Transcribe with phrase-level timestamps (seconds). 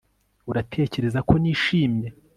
[0.49, 2.07] Uratekereza ko nishimye